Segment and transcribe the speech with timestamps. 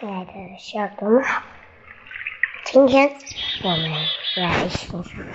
[0.00, 1.42] 亲爱的小耳朵们好，
[2.66, 3.16] 今天
[3.64, 3.90] 我们
[4.36, 5.26] 来欣赏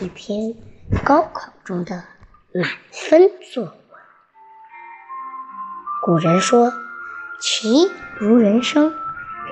[0.00, 0.56] 一篇
[1.04, 2.02] 高考中的
[2.52, 3.72] 满分作文。
[6.02, 6.72] 古人说
[7.40, 7.88] ：“棋
[8.18, 8.92] 如人生，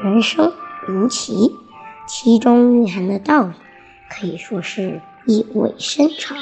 [0.02, 0.52] 人生
[0.84, 1.56] 如棋。”
[2.08, 3.54] 其中蕴含的道理
[4.10, 6.36] 可以说是意味深长。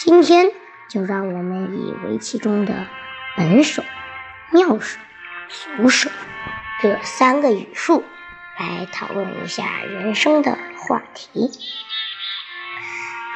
[0.00, 0.50] 今天
[0.90, 2.88] 就让我们以围棋中的
[3.36, 3.84] 本手、
[4.50, 4.98] 妙手、
[5.48, 6.10] 俗手。
[6.80, 8.04] 这三个语数
[8.56, 11.50] 来讨论一下人生的话题。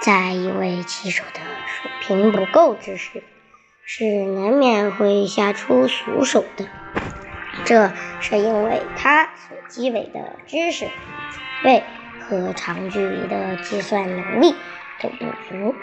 [0.00, 3.24] 在一位棋手的水平不够之时，
[3.84, 6.68] 是难免会下出俗手的。
[7.64, 11.82] 这是因为他所积累的知识储备
[12.20, 14.54] 和长距离的计算能力
[15.00, 15.74] 都不足，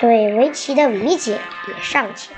[0.00, 2.36] 对围棋的理解也尚浅，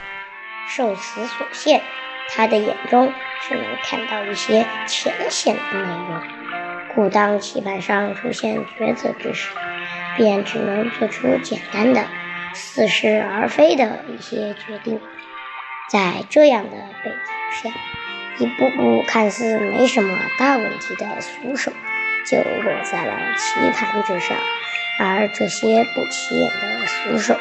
[0.69, 1.83] 受此所限。
[2.29, 3.13] 他的眼中
[3.43, 6.23] 只能看到一些浅显的内容，
[6.95, 9.51] 故当棋盘上出现抉择之时，
[10.17, 12.05] 便只能做出简单的、
[12.55, 15.01] 似是而非的一些决定。
[15.91, 16.71] 在这样的
[17.03, 17.77] 背景下，
[18.39, 21.73] 一步步看似没什么大问题的俗手，
[22.27, 24.37] 就落在了棋盘之上，
[24.99, 27.39] 而这些不起眼的俗手。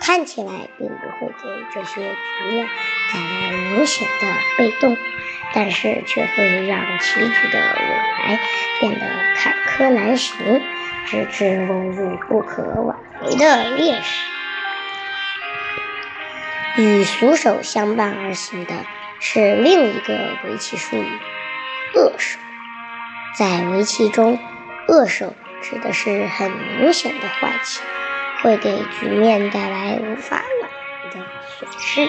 [0.00, 2.66] 看起来并不会给这些局面
[3.12, 4.96] 带来明显的被动，
[5.54, 7.86] 但是却会让棋局的未
[8.24, 8.40] 来
[8.80, 9.06] 变得
[9.36, 10.62] 坎坷难行，
[11.06, 14.26] 直至落入不可挽回的劣势。
[16.76, 18.86] 与俗手相伴而行的
[19.20, 21.18] 是另一个围棋术语——
[21.94, 22.38] 恶手。
[23.36, 24.38] 在围棋中，
[24.88, 27.80] 恶手指的是很明显的坏棋。
[28.42, 31.26] 会给局面带来无法挽回的
[31.58, 32.08] 损失。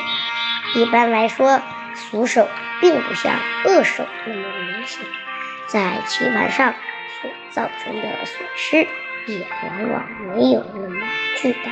[0.80, 1.62] 一般来说，
[1.96, 2.48] 俗手
[2.80, 3.34] 并不像
[3.66, 5.06] 恶手那么明显，
[5.68, 6.74] 在棋盘上
[7.22, 8.88] 所造成的损失
[9.28, 11.06] 也往往没有那么
[11.38, 11.72] 巨大。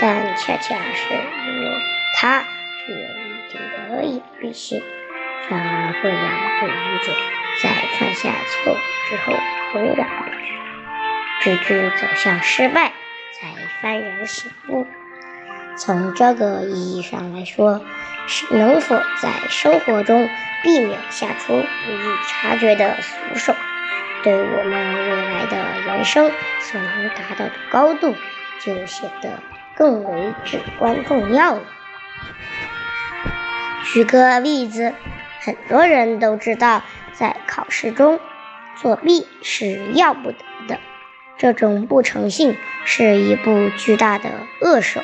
[0.00, 1.14] 但恰恰是
[1.46, 1.76] 因为
[2.16, 2.44] 它
[2.86, 3.60] 具有一定
[3.96, 4.82] 的隐蔽性，
[5.48, 6.20] 反而会让
[6.60, 7.12] 对局者
[7.62, 8.76] 在犯下错误
[9.08, 9.34] 之后
[9.72, 10.40] 浑然不觉，
[11.40, 12.92] 直至走向失败。
[13.42, 14.86] 才幡然醒悟。
[15.76, 17.84] 从这个意义上来说，
[18.28, 20.28] 是能否在生活中
[20.62, 23.52] 避免下出不易察觉的俗手，
[24.22, 26.30] 对我们未来的人生
[26.60, 28.14] 所能达到的高度，
[28.60, 29.40] 就显得
[29.74, 31.62] 更为至关重要了。
[33.92, 34.94] 举个例子，
[35.40, 36.82] 很多人都知道，
[37.12, 38.20] 在考试中
[38.76, 40.38] 作弊是要不得
[40.68, 40.78] 的。
[41.42, 44.30] 这种不诚信是一部巨大的
[44.60, 45.00] 恶手，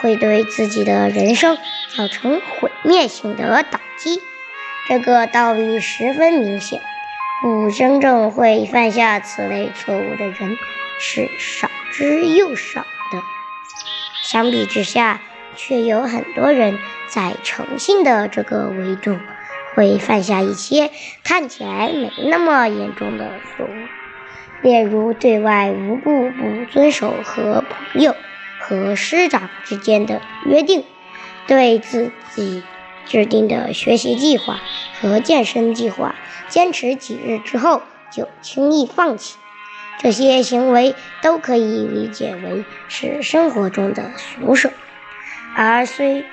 [0.00, 1.56] 会对自己的人生
[1.96, 4.20] 造成毁灭性的打击。
[4.88, 6.82] 这个道理十分明显，
[7.40, 10.58] 故真正会犯下此类错误的人
[10.98, 13.22] 是少之又少的。
[14.24, 15.20] 相比之下，
[15.54, 19.16] 却有很多人在诚信的这个维度，
[19.76, 20.90] 会犯下一些
[21.22, 23.70] 看起来没那么严重的错误。
[24.62, 28.16] 例如，对外无故不遵守和朋友
[28.58, 30.84] 和师长之间的约定，
[31.46, 32.62] 对自己
[33.04, 34.60] 制定的学习计划
[35.00, 36.16] 和健身计划
[36.48, 39.36] 坚持几日之后就轻易放弃，
[40.00, 44.70] 这些行为都可以理解为是生活中的俗手。
[45.54, 46.24] 而虽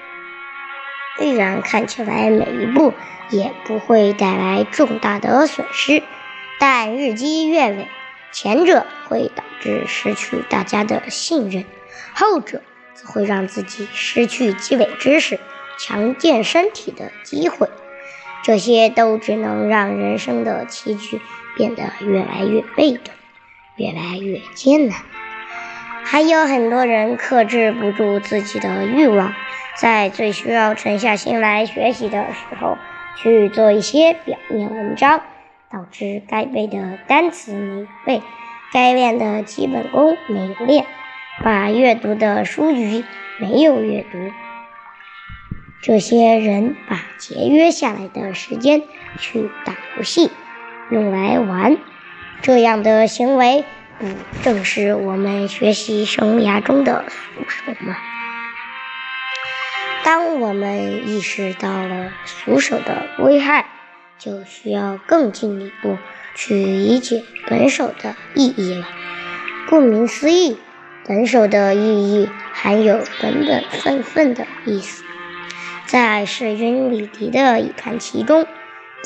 [1.18, 2.94] 虽然看起来每一步
[3.30, 6.02] 也不会带来重大的损失，
[6.60, 7.88] 但日积月累。
[8.34, 11.64] 前者会导致失去大家的信任，
[12.14, 12.62] 后者
[12.96, 15.40] 则会让自己失去积累知识、
[15.80, 17.70] 强健身体的机会。
[18.42, 21.22] 这些都只能让人生的棋局
[21.56, 23.14] 变得越来越被动，
[23.78, 24.98] 越来越艰难。
[26.04, 29.34] 还有很多人克制不住自己的欲望，
[29.78, 32.78] 在最需要沉下心来学习的时候，
[33.16, 35.22] 去做一些表面文章。
[35.74, 38.22] 导致该背的单词没背，
[38.72, 40.86] 该练的基本功没练，
[41.44, 43.04] 把阅读的书籍
[43.40, 44.32] 没有阅读。
[45.82, 48.84] 这些人把节约下来的时间
[49.18, 50.30] 去打游戏，
[50.92, 51.76] 用来玩，
[52.44, 53.66] 这样的行为
[53.98, 54.06] 不
[54.44, 57.98] 正是我们学习生涯中的俗手吗？
[60.04, 63.66] 当我们意识到了俗手的危害。
[64.20, 65.98] 就需要更进一步
[66.36, 68.88] 去理解本手的意义了。
[69.70, 70.58] 顾名思义，
[71.08, 75.04] 本手的意义含有本本分分的意思。
[75.86, 78.46] 在势均力敌的一盘棋中，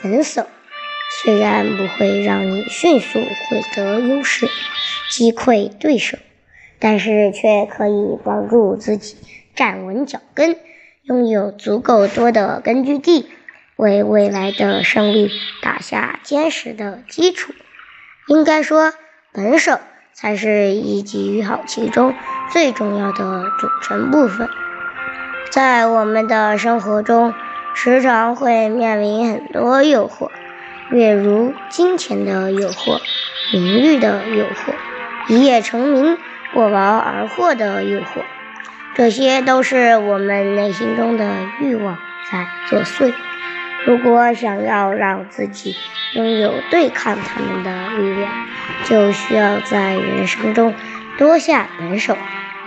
[0.01, 0.48] 本手
[1.21, 4.48] 虽然不会让你迅速获得优势，
[5.09, 6.18] 击溃对手，
[6.80, 9.18] 但是却可以帮助自己
[9.56, 10.56] 站稳脚跟，
[11.04, 13.27] 拥有足够多的根据地，
[13.77, 15.31] 为未来的胜利
[15.62, 17.53] 打下坚实的基础。
[18.27, 18.91] 应该说，
[19.31, 19.79] 本手
[20.13, 22.13] 才是一局好棋中
[22.51, 24.50] 最重要的组成部分。
[25.50, 27.33] 在我们的生活中，
[27.74, 30.30] 时常会面临很多诱惑，
[30.89, 33.00] 例如金钱的诱惑、
[33.53, 34.73] 名誉的诱惑、
[35.30, 36.18] 一夜成名、
[36.51, 38.23] 不劳而获的诱惑，
[38.95, 41.31] 这些都是我们内心中的
[41.62, 41.97] 欲望
[42.31, 43.13] 在作祟。
[43.87, 45.73] 如果想要让自己
[46.13, 48.33] 拥有对抗他们的力量，
[48.83, 50.75] 就需要在人生中
[51.17, 52.17] 多下本手，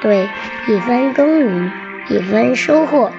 [0.01, 0.31] 对
[0.67, 1.71] 一分耕耘
[2.09, 3.13] 一分收获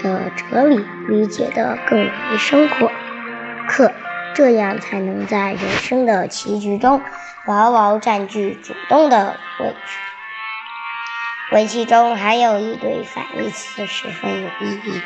[0.00, 3.92] 的哲理理解得更为深刻，
[4.36, 7.02] 这样才能在人生的棋局中
[7.44, 11.56] 牢牢占据主动的位置。
[11.56, 15.02] 围棋中还有一对反义词十分有意义，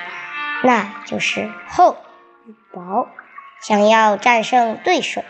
[0.62, 1.96] 那就是后。
[2.72, 3.08] 薄，
[3.60, 5.22] 想要战胜对手，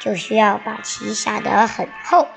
[0.00, 2.28] 就需要把棋下得很厚，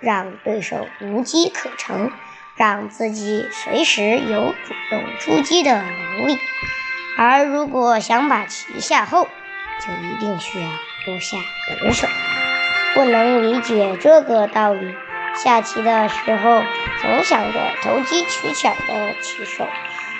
[0.00, 2.10] 让对手无机可乘，
[2.56, 6.38] 让自己随时有主动出击的能力。
[7.16, 9.28] 而如果想把棋下厚，
[9.80, 10.68] 就一定需要
[11.04, 11.36] 多下
[11.80, 12.06] 本手。
[12.94, 14.94] 不能理解这个道理，
[15.34, 16.62] 下棋的时候
[17.00, 19.66] 总想着投机取巧的棋手，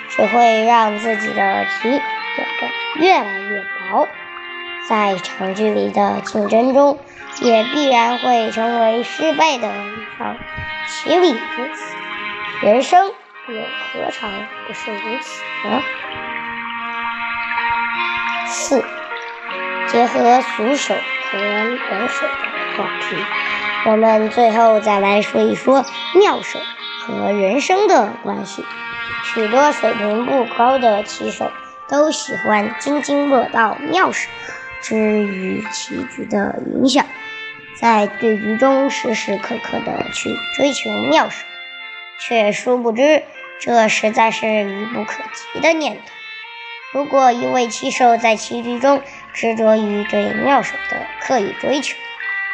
[0.09, 2.01] 只会让自己的棋。
[2.95, 4.07] 越来越薄，
[4.87, 6.99] 在长距离的竞争中，
[7.41, 10.37] 也必然会成为失败的一方。
[10.87, 11.95] 棋理如此，
[12.65, 13.05] 人生
[13.47, 14.31] 又何尝
[14.67, 15.83] 不是如此呢？
[18.47, 18.83] 四，
[19.87, 23.15] 结合俗手和本手的话题，
[23.85, 26.59] 我们最后再来说一说妙手
[27.05, 28.65] 和人生的关系。
[29.23, 31.51] 许多水平不高的棋手。
[31.89, 34.29] 都喜欢津津乐道妙手
[34.81, 37.05] 之于棋局的影响，
[37.75, 41.43] 在对局中时时刻刻的去追求妙手，
[42.19, 43.23] 却殊不知
[43.59, 46.01] 这实在是愚不可及的念头。
[46.91, 49.01] 如果一位棋手在棋局中
[49.33, 51.95] 执着于对妙手的刻意追求，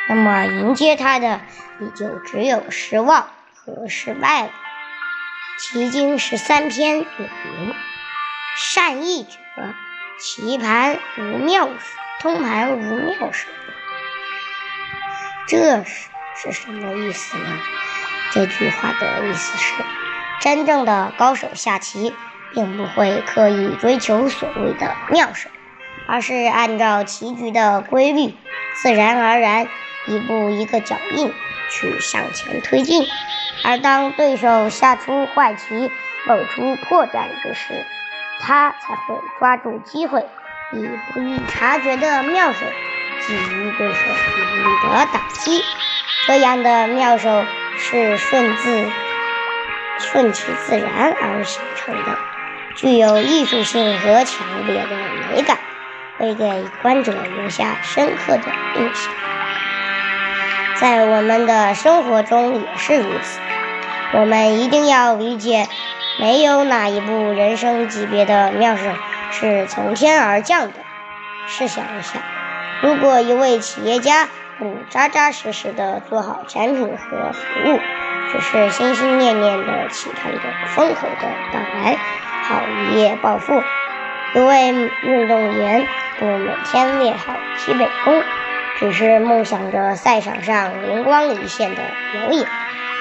[0.09, 1.41] 那么迎接他的
[1.79, 4.49] 也就只有失望和失败了。
[5.57, 7.73] 棋经十三篇有云。
[8.57, 9.29] 善意者，
[10.17, 11.75] 棋盘无妙手，
[12.21, 13.49] 通盘无妙手。
[15.45, 16.07] 这是
[16.37, 17.59] 是什么意思呢？
[18.31, 19.83] 这句话的意思是，
[20.39, 22.15] 真正的高手下棋，
[22.53, 25.49] 并不会刻意追求所谓的妙手，
[26.07, 28.33] 而是按照棋局的规律，
[28.81, 29.67] 自然而然，
[30.07, 31.33] 一步一个脚印
[31.69, 33.05] 去向前推进。
[33.65, 35.91] 而当对手下出坏棋，
[36.25, 37.85] 露出破绽之时，
[38.39, 40.25] 他才会抓住机会，
[40.73, 42.59] 以不易察觉的妙手，
[43.27, 43.99] 给予对手
[44.37, 45.63] 有力的打击。
[46.27, 47.45] 这样的妙手
[47.77, 48.91] 是顺自
[49.99, 52.17] 顺其自然而形成的，
[52.75, 54.97] 具有艺术性和强烈的
[55.31, 55.57] 美感，
[56.17, 58.43] 会给观者留下深刻的
[58.75, 59.13] 印象。
[60.75, 63.39] 在我们的生活中也是如此，
[64.13, 65.67] 我们一定要理解。
[66.17, 68.83] 没有哪一部人生级别的妙手
[69.31, 70.73] 是从天而降的。
[71.47, 72.19] 试想一下，
[72.81, 77.79] 如果一位企业家不扎扎实实的做好产品和服务，
[78.31, 81.97] 只是心心念念的期盼着风口的到来，
[82.43, 83.61] 好一夜暴富；
[84.33, 85.85] 一位运动员
[86.17, 88.23] 不每天练好基本功，
[88.79, 91.81] 只是梦想着赛场上灵光一现的
[92.13, 92.47] 表演，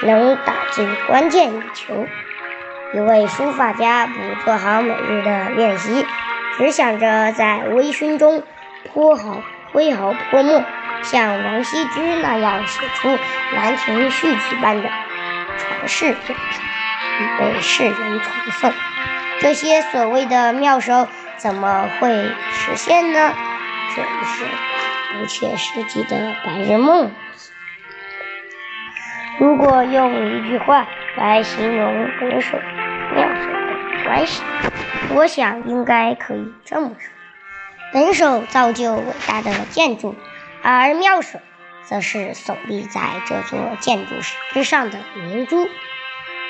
[0.03, 2.05] 能打进关键一球。
[2.95, 4.13] 一位书法家不
[4.45, 6.05] 做好每日的练习，
[6.57, 8.41] 只想着在微醺中
[8.85, 10.63] 泼好挥毫泼墨，
[11.01, 13.09] 像王羲之那样写出
[13.53, 14.89] 《兰亭序曲》般的
[15.57, 16.37] 传世作品，
[17.19, 18.73] 以被世人传颂。
[19.41, 23.33] 这些所谓的妙手怎么会实现呢？
[23.93, 24.45] 这是
[25.19, 27.11] 不切实际的白日梦。
[29.37, 30.87] 如果用一句话
[31.17, 32.41] 来形容本。
[32.41, 32.57] 手
[34.05, 34.41] 关系，
[35.15, 37.09] 我想应该可以这么说：
[37.91, 40.15] 本手造就伟大的建筑，
[40.61, 41.39] 而妙手
[41.85, 44.13] 则是耸立在这座建筑
[44.53, 45.67] 之上的明珠。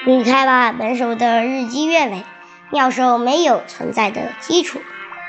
[0.06, 2.24] 离开了本手的日积月累，
[2.72, 4.82] 妙手没有存在的基础，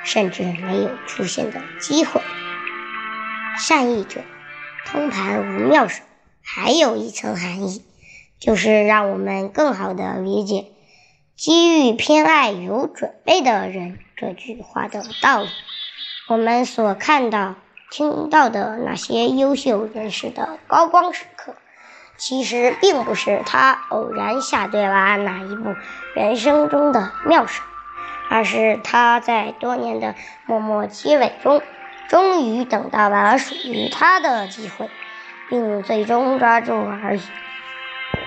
[0.05, 2.21] 甚至没有出现的机会。
[3.57, 4.21] 善意者
[4.85, 6.03] 通盘无妙手，
[6.45, 7.85] 还有一层含义，
[8.39, 10.67] 就是让我们更好的理解
[11.37, 15.49] “机遇偏爱有准备的人”这句话的道理。
[16.29, 17.57] 我们所看到、
[17.91, 21.55] 听到的那些优秀人士的高光时刻，
[22.17, 25.75] 其实并不是他偶然下对了哪一部
[26.15, 27.63] 人生中的妙手。
[28.29, 30.17] 而是他在多年的
[30.47, 31.63] 默默积累中，
[32.09, 34.91] 终于等到了属于他的机会，
[35.49, 37.21] 并最终抓住而已。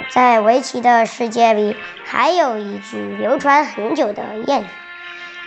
[0.07, 1.75] 在围棋的世界里，
[2.05, 4.65] 还有一句流传很久的谚语：“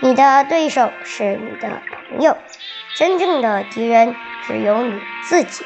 [0.00, 2.36] 你的对手是你的朋友，
[2.96, 4.14] 真正的敌人
[4.46, 5.64] 只有你自己。”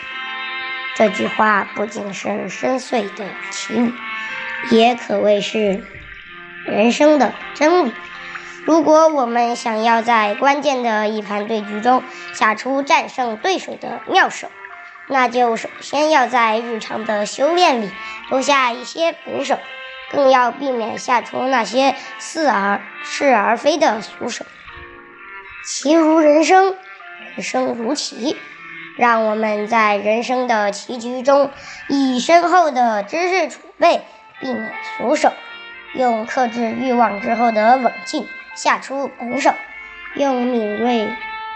[0.96, 3.92] 这句话不仅是深邃的奇语，
[4.70, 5.82] 也可谓是
[6.64, 7.92] 人生的真理。
[8.64, 12.02] 如果我们想要在关键的一盘对局中
[12.32, 14.50] 下出战胜对手的妙手，
[15.08, 17.90] 那就首先要在日常的修炼里
[18.28, 19.58] 多下一些本手，
[20.10, 24.44] 更要避免下出那些似而是而非的俗手。
[25.64, 26.74] 棋如人生，
[27.34, 28.36] 人生如棋，
[28.96, 31.50] 让我们在人生的棋局中
[31.88, 34.02] 以深厚的知识储备
[34.40, 35.32] 避免俗手，
[35.94, 38.26] 用克制欲望之后的冷静。
[38.54, 39.52] 下出本手，
[40.14, 41.08] 用敏锐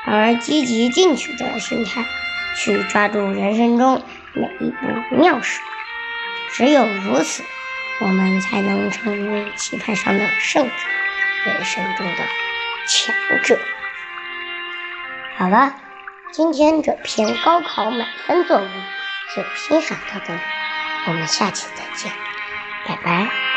[0.04, 2.04] 而积极进取的心态
[2.62, 5.62] 去抓住人生中每一步妙手。
[6.52, 7.42] 只有如此，
[8.00, 10.72] 我们才能成为棋盘上的胜者，
[11.46, 12.16] 人生中的
[12.86, 13.58] 强者。
[15.38, 15.74] 好了，
[16.32, 18.70] 今天这篇高考满分作文
[19.34, 20.40] 就欣赏到这里，
[21.06, 22.12] 我们下期再见，
[22.86, 23.49] 拜拜。